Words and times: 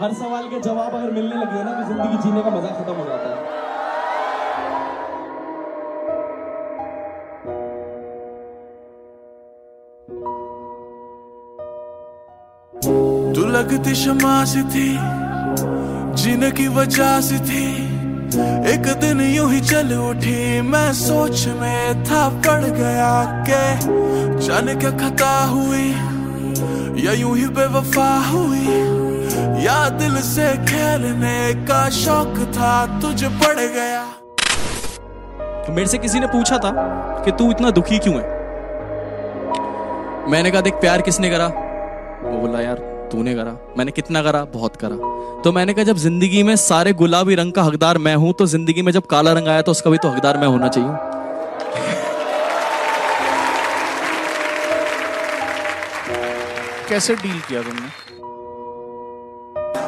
हर 0.00 0.12
सवाल 0.12 0.48
के 0.48 0.60
जवाब 0.60 0.94
अगर 0.94 1.10
मिलने 1.10 1.36
लग 1.36 1.52
ना 1.64 1.72
तो 1.72 1.88
ज़िंदगी 1.88 2.22
जीने 2.22 2.42
का 2.42 2.50
मज़ा 2.50 2.70
खत्म 2.78 2.94
हो 2.94 3.04
जाता 3.04 3.28
है। 3.28 3.62
लगती 13.54 13.94
शमा 13.94 14.44
सी 14.44 14.62
थी, 14.62 14.88
जीने 16.14 16.50
की 16.50 16.66
वजह 16.68 17.20
सी 17.20 17.38
थी। 17.38 17.66
एक 18.72 18.86
दिन 19.00 19.20
यूँ 19.20 19.50
ही 19.52 19.60
चल 19.60 19.94
उठी, 19.98 20.60
मैं 20.60 20.92
सोच 20.92 21.46
में 21.60 22.04
था, 22.04 22.28
पड़ 22.28 22.64
गया 22.64 23.12
के। 23.48 23.64
जाने 24.46 24.74
क्या 24.74 24.90
खता 24.90 25.32
हुई, 25.44 25.88
या 27.04 27.12
यूँ 27.12 27.36
ही 27.36 27.46
बेवफा 27.46 28.10
हुई। 28.30 29.03
या 29.64 29.88
दिल 29.98 30.20
से 30.22 30.52
खेलने 30.66 31.38
का 31.66 31.88
शौक 31.92 32.38
था 32.56 32.74
तुझे 33.00 33.28
पड़ 33.40 33.58
गया। 33.58 34.04
तो 35.66 35.72
मेरे 35.72 35.86
से 35.88 35.98
किसी 35.98 36.20
ने 36.20 36.26
पूछा 36.28 36.58
था 36.58 36.70
कि 37.24 37.32
तू 37.32 37.50
इतना 37.50 37.70
दुखी 37.72 37.98
क्यों 37.98 38.14
है? 38.14 38.32
मैंने 40.30 40.50
कहा 40.50 40.60
देख 40.60 40.74
प्यार 40.80 41.02
किसने 41.02 41.30
करा? 41.30 41.46
वो 41.46 42.38
बोला 42.38 42.60
यार 42.60 42.76
तूने 43.12 43.34
करा। 43.34 43.56
मैंने 43.78 43.92
कितना 43.92 44.22
करा? 44.22 44.44
बहुत 44.52 44.76
करा। 44.76 44.96
तो 45.42 45.52
मैंने 45.52 45.74
कहा 45.74 45.84
जब 45.84 45.96
ज़िंदगी 45.96 46.42
में 46.42 46.54
सारे 46.58 46.92
गुलाबी 46.92 47.34
रंग 47.34 47.52
का 47.52 47.62
हकदार 47.62 47.98
मैं 47.98 48.14
हूँ 48.16 48.32
तो 48.32 48.46
ज़िंदगी 48.46 48.82
में 48.82 48.92
जब 48.92 49.06
काला 49.06 49.32
रंग 49.32 49.48
आया 49.48 49.62
तो 49.62 49.70
उसका 49.70 49.90
भी 49.90 49.98
तो 49.98 50.08
हकदार 50.10 50.38
मैं 50.38 50.46
होना 50.46 50.68
चाहिए। 50.68 51.12
कैसे 56.88 57.14
डील 57.16 57.40
किया 57.40 57.62
तुमने? 57.62 58.03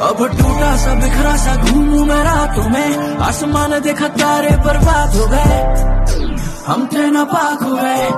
अब 0.00 0.28
टूटा 0.28 0.76
सा 0.76 0.94
बिखरा 0.94 1.36
सा 1.36 1.56
घूमू 1.56 2.04
मैं 2.04 2.24
रातों 2.24 2.68
में। 2.68 3.16
आसमान 3.18 3.80
देखा 3.80 4.08
तारे 4.08 4.56
बर्बाद 4.56 5.16
हो 5.16 5.26
गए। 5.26 5.58
हम 6.66 6.86
थे 6.86 7.10
ना 7.10 7.24
पाक 7.24 7.62
हो 7.62 7.74
गए 7.76 8.08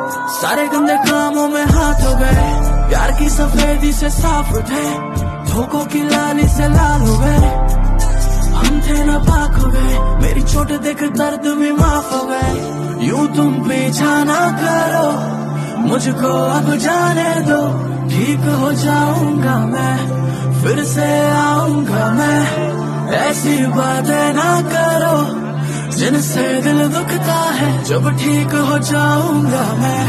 सारे 0.41 0.67
गंदे 0.69 0.97
कामों 0.97 1.49
में 1.49 1.65
हाथ 1.65 2.07
हो 2.07 2.15
गए। 2.15 2.45
प्यार 2.89 3.13
की 3.13 3.29
सफेदी 3.29 3.93
से 3.93 4.11
साफ़ 4.11 4.53
थे 4.57 4.85
धोखों 5.53 5.85
की 5.85 6.03
लाली 6.03 6.49
से 6.49 6.69
लाल 6.69 7.01
हो 7.01 7.19
गए। 7.19 7.55
हम 8.53 8.81
थे 8.81 9.05
ना 9.05 9.19
पाक 9.19 9.57
हो 9.57 9.71
गए। 9.71 9.99
मेरी 10.23 10.43
चोट 10.43 10.73
देख 10.73 11.03
दर्द 11.03 11.47
भी 11.59 11.73
माफ़ 11.73 12.15
हो 12.15 12.23
गए। 12.25 13.07
यूँ 13.07 13.27
तुम 13.37 13.55
पीछा 13.55 14.25
ना 14.25 14.41
करो। 14.63 15.09
मुझको 15.81 16.29
अब 16.29 16.77
जाने 16.77 17.35
दो। 17.41 17.63
ठीक 18.09 18.41
हो 18.61 18.73
जाऊँगा 18.73 19.59
मैं। 19.59 20.27
फिर 20.63 20.85
से 20.85 21.07
मैं 21.07 21.56
ऐसी 23.17 23.67
बातें 23.67 24.33
ना 24.33 24.51
करो, 24.73 25.17
जिनसे 25.97 26.63
दिल 26.63 26.89
दुखता 26.89 27.41
है। 27.59 27.85
जब 27.85 28.11
ठीक 28.19 28.55
हो 28.55 28.79
जाऊँगा 28.79 29.65
मैं, 29.75 30.05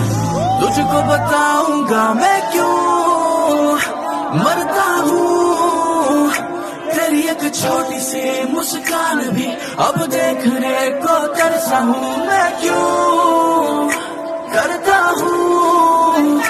तुझको 0.62 1.02
बताऊँगा 1.02 2.14
मैं 2.14 2.52
क्यों? 2.52 3.76
मरता 4.36 4.90
हूँ 5.06 6.32
तेरी 6.92 7.22
एक 7.22 7.44
छोटी 7.56 8.00
सी 8.00 8.54
मुस्कान 8.54 9.20
भी 9.30 9.46
अब 9.80 10.06
देखने 10.06 10.90
को 11.02 11.28
तरसा 11.28 11.78
हूँ 11.78 12.28
मैं 12.28 12.48
क्यों? 12.62 13.90
करता 14.54 14.98
हूँ, 14.98 16.42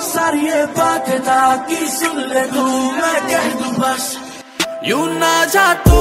सारी 0.00 0.50
बातें 0.78 1.20
ताकि 1.20 1.76
सुन 1.76 2.16
ले 2.16 2.46
तू, 2.46 2.64
मैं 2.92 3.18
कह 3.28 3.48
दूँ 3.60 3.74
बस। 3.78 4.23
यूँ 4.86 5.06
ना 5.18 5.44
जा 5.52 5.72
तू 5.84 5.98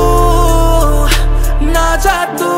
ना 1.65 1.85
जा 2.03 2.15
तू 2.39 2.49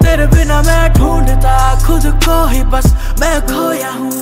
तेरे 0.00 0.26
बिना 0.26 0.60
मैं 0.62 0.92
ढूंढता 0.94 1.56
खुद 1.84 2.06
को 2.24 2.36
ही 2.48 2.62
बस 2.72 2.86
मैं 3.20 3.40
खोया 3.46 3.90
हूँ। 3.90 4.12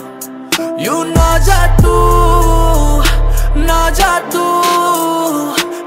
यूँ 0.85 1.05
ना 1.07 1.29
जा 1.47 1.61
तू 1.77 1.95
ना 3.63 3.79
जा 3.99 4.19
तू 4.33 4.45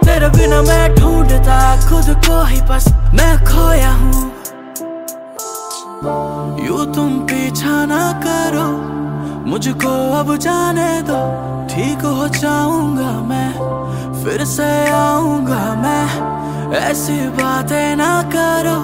तेरे 0.06 0.30
बिना 0.38 0.62
मैं 0.62 0.96
ढूंढता 0.96 1.60
खुद 1.90 2.16
को 2.28 2.44
ही 2.46 2.62
बस 2.72 2.88
मैं 3.20 3.36
खोया 3.46 3.92
हूँ। 4.00 4.24
यू 6.68 6.86
तुम 6.96 7.20
पीछा 7.28 7.86
ना 7.86 8.12
करो। 8.26 8.68
मुझको 9.60 9.94
अब 10.16 10.30
जाने 10.38 10.92
दो। 11.04 11.20
ठीक 11.68 12.04
हो 12.08 12.28
जाऊँगा 12.32 13.12
मैं, 13.22 13.52
फिर 14.24 14.44
से 14.48 14.70
आऊँगा 14.90 15.64
मैं। 15.76 16.72
ऐसी 16.80 17.18
बातें 17.36 17.96
ना 17.96 18.12
करो 18.32 18.78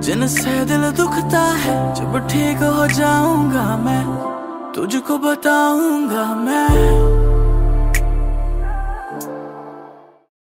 जिनसे 0.00 0.64
दिल 0.64 0.84
दुखता 0.92 1.44
है। 1.62 1.76
जब 1.94 2.18
ठीक 2.28 2.62
हो 2.62 2.86
जाऊँगा 2.92 3.64
मैं, 3.78 4.04
तुझको 4.74 5.18
बताऊँगा 5.18 6.26
मैं। 6.36 6.73